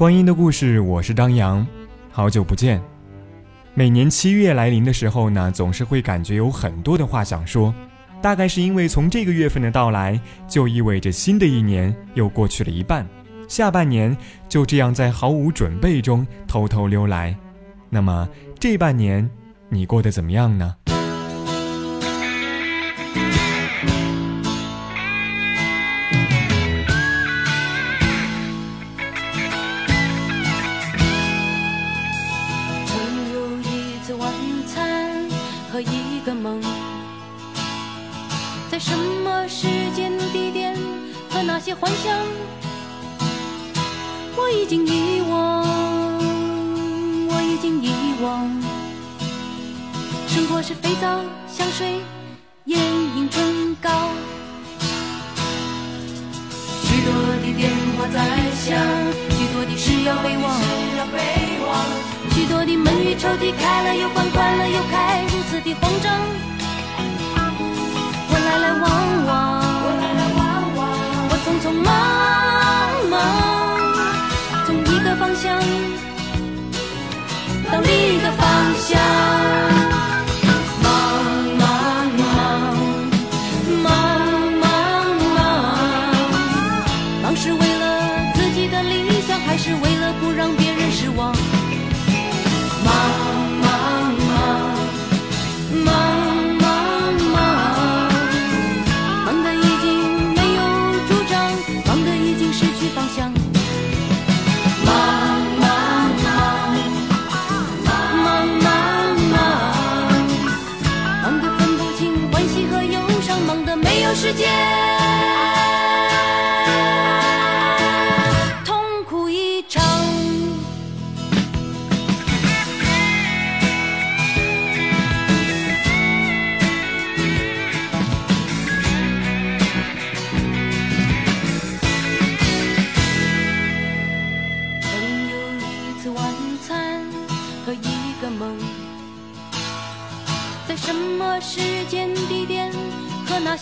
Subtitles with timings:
[0.00, 1.66] 光阴的故事，我是张扬，
[2.10, 2.80] 好久不见。
[3.74, 7.74] 每年七月来临的时候呢，总是会感觉有很多的话想说，
[8.22, 10.18] 大概是因为从这个月份的到来，
[10.48, 13.06] 就意味着新的一年又过去了一半，
[13.46, 14.16] 下半年
[14.48, 17.36] 就这样在毫无准备中偷偷溜来。
[17.90, 18.26] 那么
[18.58, 19.30] 这半年
[19.68, 20.76] 你过得怎么样呢？
[61.66, 61.70] 忘，
[62.30, 66.12] 许多的门与抽屉开了又关，关了又开，如此的慌张。
[68.28, 68.84] 我来来往
[69.26, 69.28] 往
[71.30, 71.46] 我匆。
[71.60, 71.88] 匆忙
[73.10, 73.12] 忙，
[74.64, 75.60] 从一个方向
[77.70, 78.40] 到另一个方
[78.78, 79.39] 向。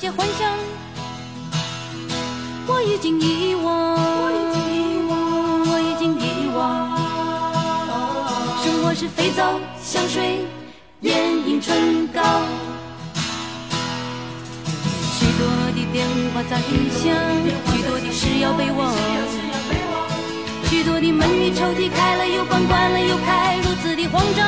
[0.01, 0.49] 些幻想，
[2.69, 5.19] 我已经遗忘，我已经遗忘，
[5.67, 6.63] 我已经遗忘。
[8.63, 10.47] 生活是肥皂、香水、
[11.01, 12.23] 眼影、唇膏，
[15.19, 15.43] 许多
[15.75, 16.63] 的电话在
[16.95, 17.11] 响，
[17.75, 18.95] 许多的事要被忘，
[20.71, 24.47] 许多的门与抽屉开了又关，关了又开，如此的慌张。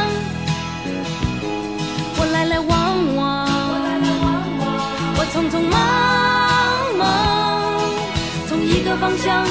[9.11, 9.45] 方向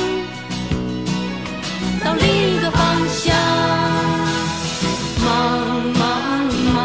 [2.01, 3.35] 到另一个方向，
[5.21, 5.27] 忙
[5.99, 6.01] 忙
[6.73, 6.77] 忙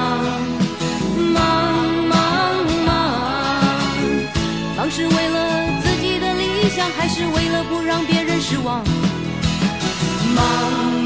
[1.32, 1.38] 忙
[2.08, 2.18] 忙
[2.84, 2.90] 忙，
[4.76, 5.36] 忙是为了
[5.84, 8.82] 自己的理想，还是为了不让别人失望？
[10.34, 10.44] 忙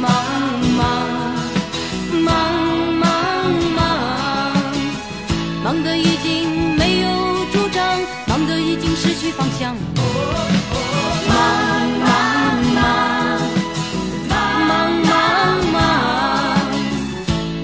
[0.00, 0.10] 忙
[0.74, 0.80] 忙
[2.24, 2.32] 忙
[2.98, 3.10] 忙
[3.76, 3.86] 忙，
[5.64, 7.08] 忙得已经没有
[7.52, 7.84] 主张，
[8.26, 8.38] 忙。
[8.46, 9.76] 的已经失去方向，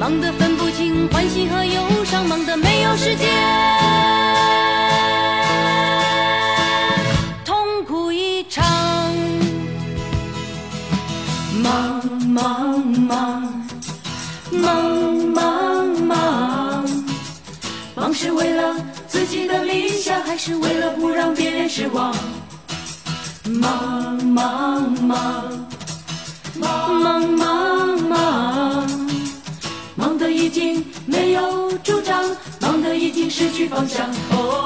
[0.04, 3.26] 忙得分不清欢喜和忧伤，忙得没有时间，
[7.42, 7.56] 痛
[7.86, 8.62] 苦一场，
[11.62, 13.64] 忙忙忙
[14.50, 16.84] 忙忙忙，
[17.94, 18.76] 忙是为了。
[19.08, 22.14] 自己的理想，还是为了不让别人失望？
[23.46, 25.66] 忙忙忙
[26.54, 28.83] 忙忙忙忙，忙
[31.14, 32.24] 没有主张，
[32.60, 34.08] 忙得已经失去方向。
[34.30, 34.63] 哦，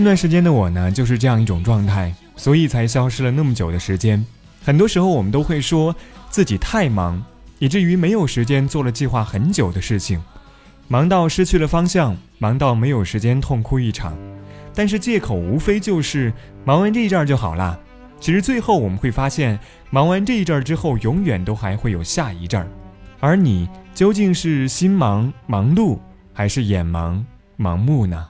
[0.00, 4.24] 近段时间的我呢，就是这样一种状态，所以才消失了那么久的时间。
[4.64, 5.94] 很多时候，我们都会说
[6.30, 7.22] 自己太忙，
[7.58, 10.18] 以至于没有时间做了计划很久的事情，
[10.88, 14.16] 忙到失去了方向，忙到没有时间痛哭一场。
[14.74, 16.32] 但是借口无非就是
[16.64, 17.78] 忙完这一阵儿就好啦。
[18.18, 19.60] 其实最后我们会发现，
[19.90, 22.66] 忙完这一阵儿之后，永远都还会有下一阵儿。
[23.20, 25.98] 而你究竟是心忙忙碌，
[26.32, 27.22] 还是眼盲
[27.58, 28.29] 盲目呢？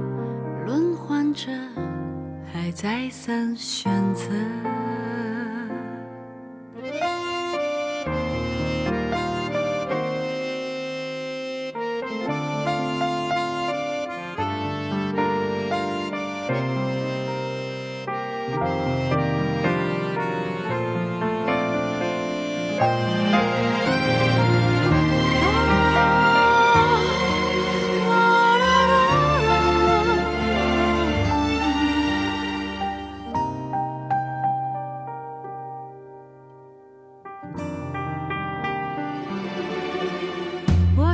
[0.71, 1.51] 轮换着，
[2.53, 4.29] 还再三选择。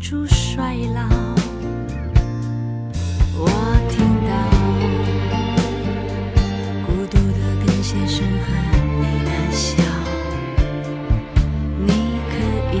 [0.00, 0.06] 貌。
[0.10, 1.02] 出衰老，
[3.36, 3.46] 我
[3.90, 4.30] 听到
[6.86, 8.48] 孤独的跟鞋声和
[8.98, 9.68] 你的笑。
[11.86, 11.90] 你
[12.30, 12.32] 可
[12.74, 12.76] 以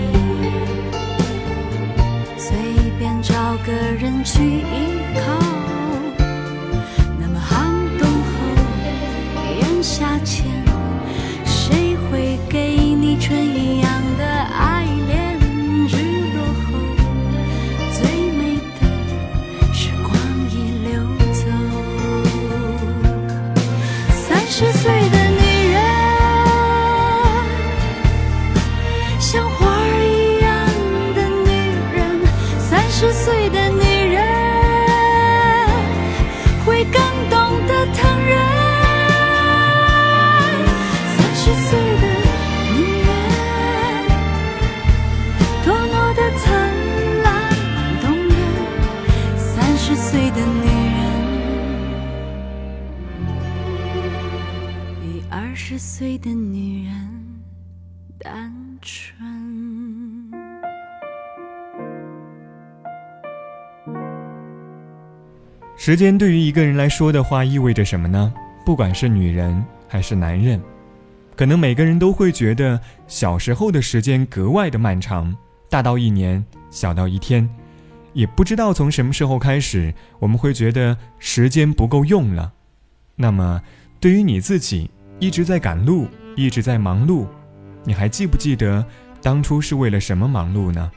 [2.38, 2.48] 随
[2.98, 3.32] 便找
[3.66, 5.20] 个人去依靠，
[65.82, 68.30] 时间对于一个人来说的话，意味着什么呢？
[68.66, 70.60] 不管是女人还是男人，
[71.34, 75.34] 可能每个人都会觉得小时候的时间格外的漫长，
[75.70, 77.48] 大到一年，小到一天，
[78.12, 82.52] 也不知道从什么时候开始，我们会觉得时间不够用了。
[83.16, 83.62] 那么，
[83.98, 84.90] 对于你自己。
[85.18, 87.26] 一直在赶路，一直在忙碌，
[87.84, 88.84] 你还记不记得
[89.22, 90.90] 当初是为了什么忙碌呢？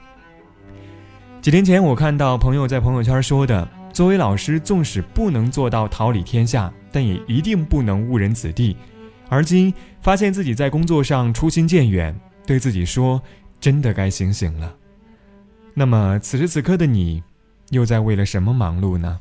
[1.42, 8.76] 几天前我看到朋友在朋友圈说的：“作为老师，纵使不能做到桃李天下，但也一定不能误人子弟。”
[9.30, 13.22] 而今发现自己在工作上初心渐远，对自己说
[13.62, 14.76] ：“真的该醒醒了。”
[15.76, 17.24] 那么此时此刻的你，
[17.70, 19.20] 又在为了什么忙碌呢？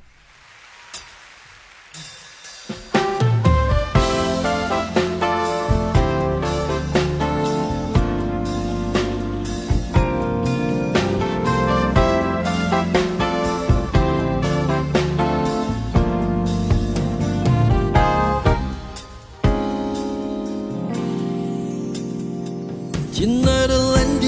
[23.24, 24.26] 亲爱的兰迪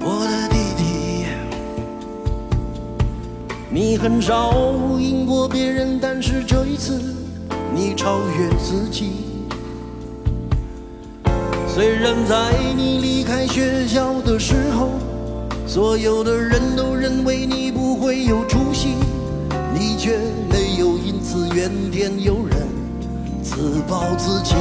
[0.00, 1.26] 我的弟弟，
[3.70, 4.52] 你很少
[4.98, 7.00] 赢过别人，但是这一次
[7.72, 9.12] 你超越自己。
[11.72, 14.88] 虽然在你离开学校的时候，
[15.64, 18.96] 所有的人都认为你不会有出息，
[19.72, 20.18] 你却
[20.50, 22.66] 没有因此怨天尤人，
[23.44, 24.56] 自暴自弃。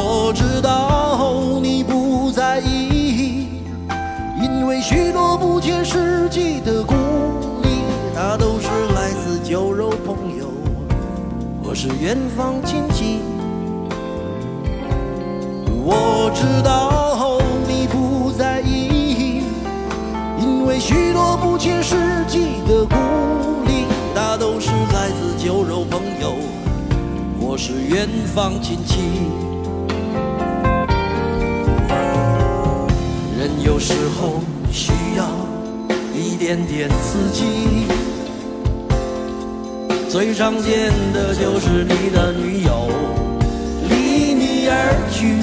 [0.00, 3.48] 我知道你不在意，
[4.40, 6.94] 因为许多不切实际的鼓
[7.64, 7.82] 励，
[8.14, 10.46] 它都是来自酒肉朋友
[11.64, 13.18] 或是远方亲戚。
[15.84, 19.42] 我知道你不在意，
[20.40, 21.96] 因为许多不切实
[22.28, 22.94] 际的鼓
[23.66, 26.36] 励，它都是来自酒肉朋友
[27.40, 29.47] 或是远方亲戚。
[33.68, 34.40] 有时候
[34.72, 35.28] 需要
[36.14, 37.44] 一点点刺激，
[40.08, 42.88] 最常见的就是你的女友
[43.90, 44.72] 离你而
[45.12, 45.36] 去。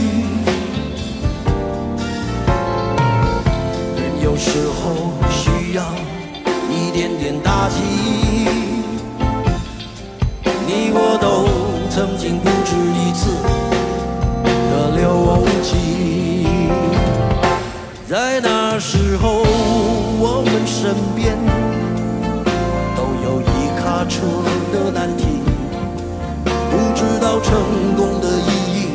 [4.23, 5.83] 有时候需要
[6.67, 7.75] 一点点打击，
[10.65, 11.47] 你我都
[11.91, 13.29] 曾经不止一次
[14.71, 15.09] 的流
[18.87, 19.41] 时候，
[20.19, 21.35] 我们身边
[22.95, 24.21] 都有一卡车
[24.71, 25.41] 的难题，
[26.69, 28.93] 不知道成功的意义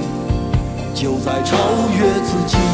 [0.95, 1.57] 就在超
[1.99, 2.70] 越自己。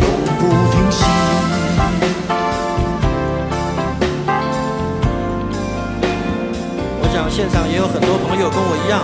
[0.00, 0.06] 永
[0.38, 0.40] 不
[0.72, 1.04] 停息。
[7.02, 9.00] 我想现场也有很多朋友跟我一样，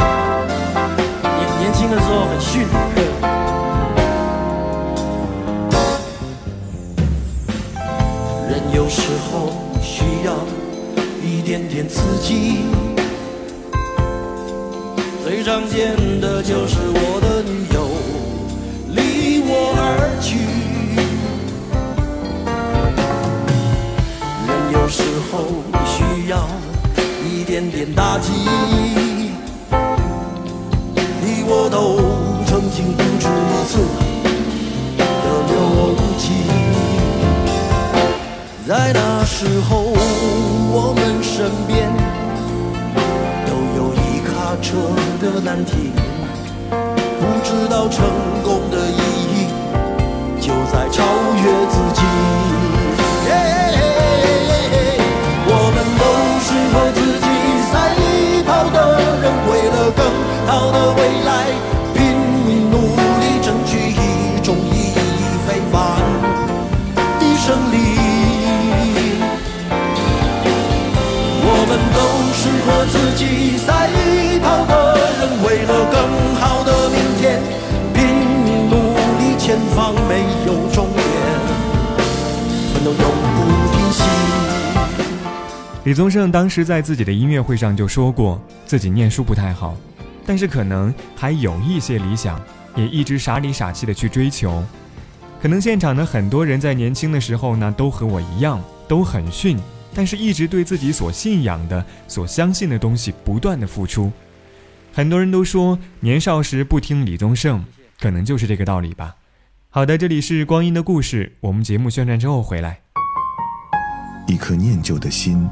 [1.23, 2.67] 年年轻的时候很逊。
[8.49, 10.33] 人有时候需要
[11.23, 12.65] 一点点刺激，
[15.25, 17.89] 最常见的就是我的女友
[18.95, 20.56] 离我而去。
[25.17, 25.39] 时候
[25.87, 26.47] 需要
[27.25, 28.33] 一点点打击，
[31.23, 31.97] 你我都
[32.45, 33.79] 曾经不止一次
[34.99, 35.55] 的流
[36.19, 36.25] 涕。
[38.69, 39.95] 在那时候，
[40.71, 41.91] 我们身边
[43.47, 44.77] 都有一卡车
[45.19, 45.93] 的难题，
[46.69, 48.05] 不知道成
[48.45, 49.01] 功的意
[49.33, 49.49] 义
[50.43, 51.03] 就在超
[72.67, 73.89] 和自己赛
[74.43, 77.41] 跑的人，为了更好的明天，
[77.95, 78.05] 拼
[78.45, 78.75] 命努
[79.21, 81.05] 力，前方没有终点，
[82.75, 83.39] 奋斗永不
[83.71, 84.03] 停息。
[85.85, 89.77] 李宗盛当时在自己的音乐会上就说过，自己念书不太好，
[90.27, 92.41] 但是可能还有一些理想，
[92.75, 94.61] 也一直傻里傻气的去追求。
[95.41, 99.57] 可能现场的很多人在年轻的时候呢，都和我一样，都很逊，
[99.97, 104.13] 但是一直对自己所信仰的、所相信的东西不断的付出。
[104.93, 107.65] 很多人都说年少时不听李宗盛，
[107.99, 109.17] 可能就是这个道理吧。
[109.71, 112.81] 好的，这里是光阴的故事，我们节目宣传之后回来。
[114.27, 115.49] 一颗念旧的心，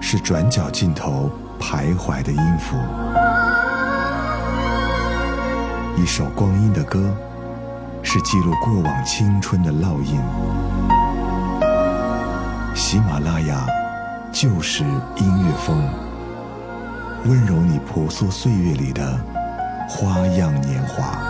[0.00, 1.28] 是转角尽头
[1.58, 2.76] 徘徊的音符；
[6.00, 7.12] 一首光阴的歌，
[8.04, 10.93] 是记录过往青春的烙印。
[12.74, 13.64] 喜马拉雅，
[14.32, 15.88] 就是音乐风，
[17.24, 19.16] 温柔你婆娑岁月里的
[19.88, 21.22] 花样年华。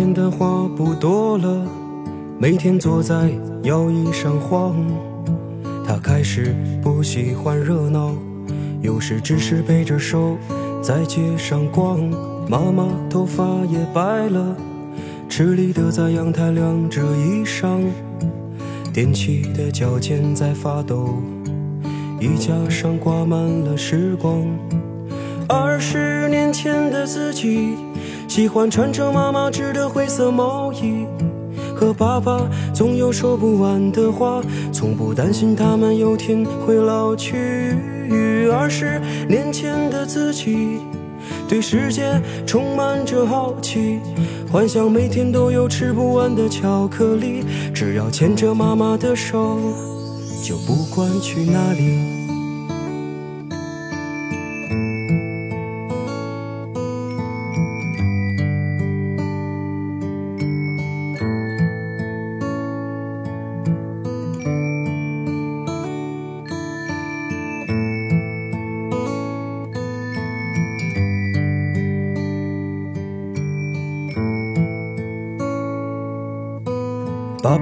[0.00, 1.66] 爸爸变的话不多了，
[2.38, 3.30] 每天坐在
[3.64, 4.74] 摇椅上晃。
[5.86, 8.14] 他开始不喜欢热闹，
[8.80, 10.38] 有时只是背着手
[10.80, 12.00] 在街上逛。
[12.48, 14.56] 妈妈头发也白了，
[15.28, 17.82] 吃力的在阳台晾着衣裳。
[18.94, 21.22] 踮起的脚尖在发抖，
[22.18, 24.46] 衣架上挂满了时光。
[25.46, 27.76] 二十年前的自己。
[28.30, 31.04] 喜欢穿着妈妈织的灰色毛衣，
[31.74, 34.40] 和爸爸总有说不完的话，
[34.72, 37.74] 从不担心他们有天会老去。
[38.52, 40.78] 二十年前的自己，
[41.48, 43.98] 对世界充满着好奇，
[44.48, 47.42] 幻想每天都有吃不完的巧克力，
[47.74, 49.58] 只要牵着妈妈的手，
[50.44, 52.19] 就不管去哪里。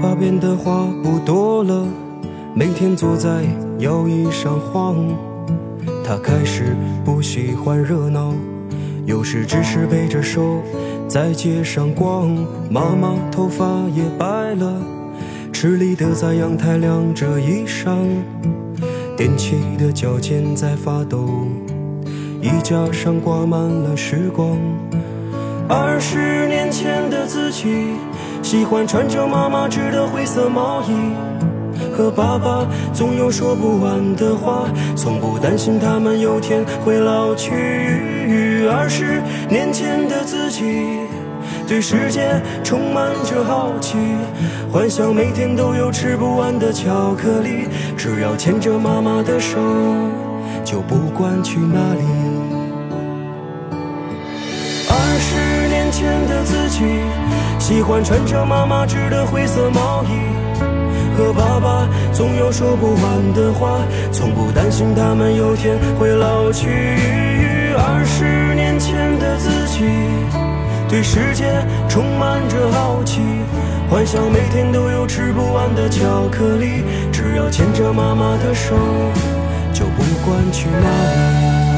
[0.00, 1.84] 爸爸变的话不多了，
[2.54, 3.42] 每天坐在
[3.80, 4.96] 摇椅上晃。
[6.04, 8.32] 他开始不喜欢热闹，
[9.06, 10.62] 有时只是背着手
[11.08, 12.28] 在街上逛。
[12.70, 14.72] 妈妈头发也白了，
[15.52, 17.98] 吃力的在阳台晾着衣裳，
[19.16, 21.28] 踮起的脚尖在发抖，
[22.40, 24.56] 衣架上挂满了时光。
[25.68, 27.66] 二十年前的自己。
[28.50, 31.12] 喜欢穿着妈妈织的灰色毛衣，
[31.94, 34.64] 和爸爸总有说不完的话，
[34.96, 38.66] 从不担心他们有天会老去。
[38.72, 40.64] 二十年前的自己，
[41.66, 43.98] 对世界充满着好奇，
[44.72, 49.58] 幻想每天都有吃不完的巧克力，只要牵着妈妈的手，
[50.64, 52.00] 就不管去哪里。
[54.88, 57.27] 二十年前的自己。
[57.68, 60.08] 喜欢穿着妈妈织的灰色毛衣，
[61.14, 66.66] 和爸爸总有说不完的话，从不担心他们有天会老去。
[67.76, 69.84] 二十年前的自己，
[70.88, 71.44] 对世界
[71.90, 73.20] 充满着好奇，
[73.90, 78.74] 幻想每天都有吃不完的巧克力，只要牵着妈妈的手，
[79.74, 81.77] 就不管去哪里。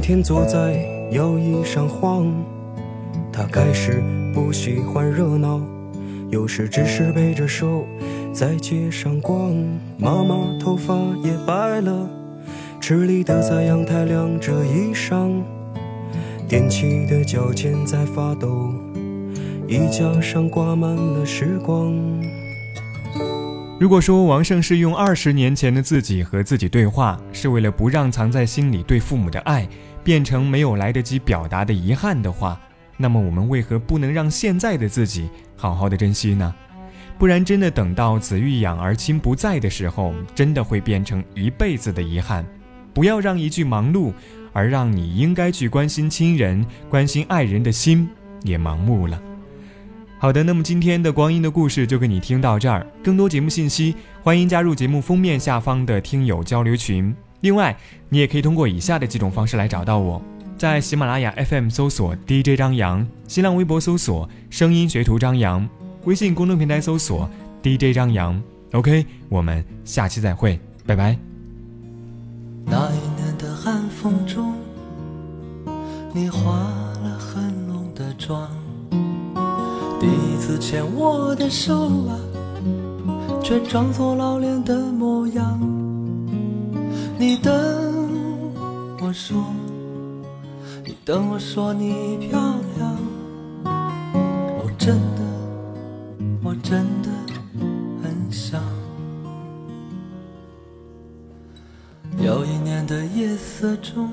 [0.00, 2.26] 每天坐在摇椅上晃。
[3.30, 5.60] 他开始不喜欢热闹，
[6.30, 7.84] 有时只是背着手
[8.32, 9.52] 在街上逛。
[9.98, 12.08] 妈妈头发也白了，
[12.80, 15.42] 吃力的在阳台晾着衣裳，
[16.48, 18.72] 踮起的脚尖在发抖，
[19.68, 21.94] 衣架上挂满了时光。
[23.78, 29.66] 如果说王胜是用二十年前的自己和自己对话，是为了不让藏在心里对父母的爱
[30.02, 32.60] 变成没有来得及表达的遗憾的话，
[32.96, 36.54] 那么我们为何不能让现在的自己好好的珍惜呢？
[37.18, 42.44] 不然真的等到子欲养而亲不在的时候，真的会变成一辈子的遗憾。
[42.94, 44.12] 不要让一句忙碌，
[44.52, 48.08] 而让你应该去关心亲人、关心爱人的心
[48.42, 49.20] 也盲目了。
[50.18, 52.86] 好的，那么今天的光阴的故事就跟你听到这儿。
[53.02, 57.14] 更多节目信息，欢迎加入节目封面下方的听友交流群。
[57.40, 57.76] 另外，
[58.08, 60.20] 你也可以通过以下的几种方式来找到我：
[60.58, 65.66] 在喜马拉雅 FM 搜索 DJ 张扬，新浪微博搜索声音学徒张扬。
[66.04, 67.28] 微信公众平台搜索
[67.62, 71.16] DJ 张扬，OK，我们下期再会，拜拜。
[72.66, 74.54] 那一年的寒风中，
[76.12, 76.50] 你化
[77.02, 78.48] 了很浓的妆，
[79.98, 81.74] 第一次牵我的手
[82.06, 82.16] 啊，
[83.42, 85.79] 却装作老练的模样。
[87.20, 87.52] 你等
[88.98, 89.44] 我说，
[90.86, 92.40] 你等我说你漂
[92.78, 92.96] 亮，
[93.62, 95.20] 我真的。
[96.42, 97.10] 我真的
[98.02, 98.62] 很想。
[102.22, 104.08] 有一年的夜色中，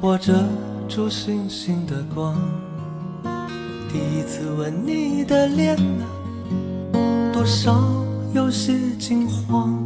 [0.00, 0.32] 我遮
[0.88, 2.36] 住星星的光，
[3.92, 5.78] 第一次吻你的脸，
[7.32, 7.80] 多少
[8.34, 9.83] 有些惊慌。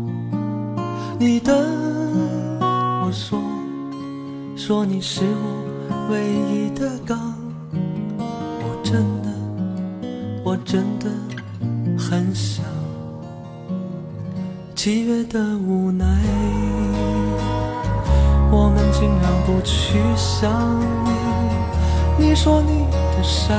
[1.21, 1.53] 你等
[2.61, 3.41] 我说，
[4.57, 7.35] 说你是我唯一的港，
[8.61, 9.29] 我真的。
[10.45, 11.11] 我真的
[11.99, 12.65] 很想，
[14.75, 16.07] 七月的无奈，
[18.51, 20.51] 我们尽量不去想
[21.05, 22.29] 你。
[22.29, 23.59] 你说你的山，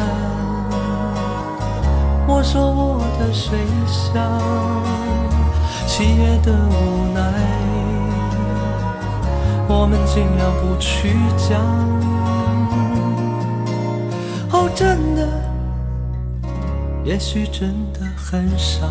[2.26, 5.09] 我说我的水乡。
[5.92, 7.20] 七月的无奈，
[9.68, 11.60] 我们尽量不去讲。
[14.52, 15.28] 哦，真的。
[17.04, 18.86] 也许真的很傻。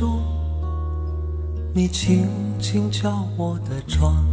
[0.00, 0.18] 中，
[1.74, 2.26] 你轻
[2.58, 4.24] 轻敲我的窗，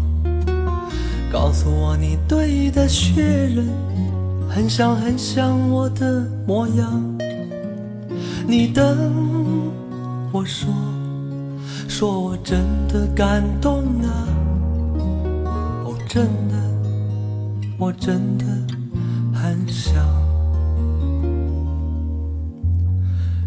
[1.30, 3.68] 告诉我你堆的雪人
[4.48, 7.04] 很像很像我的模样。
[8.48, 8.98] 你等
[10.32, 10.70] 我说，
[11.90, 14.24] 说我真的感动啊！
[15.84, 16.56] 哦，真的，
[17.78, 18.46] 我真的
[19.34, 20.17] 很想。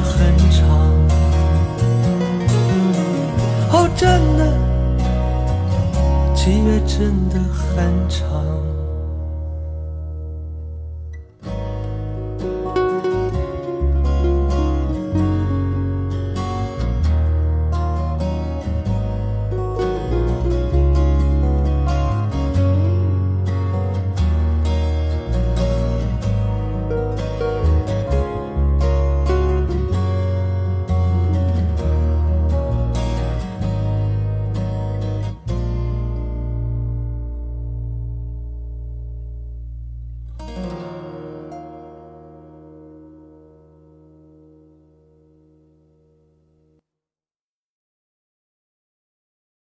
[0.00, 0.58] 很长。
[3.70, 4.40] 哦，真的，
[6.34, 8.28] 七月真的很长。